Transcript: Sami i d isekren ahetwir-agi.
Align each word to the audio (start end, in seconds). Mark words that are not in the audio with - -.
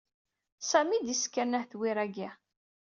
Sami 0.69 0.95
i 0.97 1.05
d 1.05 1.07
isekren 1.13 1.57
ahetwir-agi. 1.57 2.29